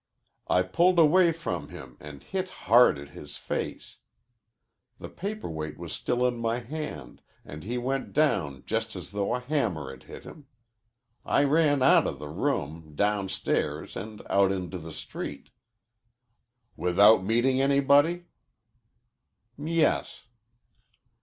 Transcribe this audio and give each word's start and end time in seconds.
I 0.47 0.63
pulled 0.63 0.97
away 0.97 1.31
from 1.31 1.69
him 1.69 1.95
and 1.99 2.23
hit 2.23 2.49
hard 2.65 2.97
at 2.97 3.09
his 3.09 3.37
face. 3.37 3.97
The 4.97 5.09
paper 5.09 5.47
weight 5.47 5.77
was 5.77 5.93
still 5.93 6.25
in 6.27 6.37
my 6.37 6.57
hand 6.57 7.21
and 7.45 7.63
he 7.63 7.77
went 7.77 8.11
down 8.11 8.63
just 8.65 8.95
as 8.95 9.11
though 9.11 9.35
a 9.35 9.39
hammer 9.39 9.91
had 9.91 10.05
hit 10.09 10.23
him. 10.23 10.47
I 11.23 11.43
ran 11.43 11.83
out 11.83 12.07
of 12.07 12.17
the 12.17 12.29
room, 12.29 12.95
downstairs, 12.95 13.95
and 13.95 14.23
out 14.27 14.51
into 14.51 14.79
the 14.79 14.91
street." 14.91 15.51
"Without 16.75 17.23
meeting 17.23 17.61
anybody?" 17.61 18.25
"Yes." 19.55 20.23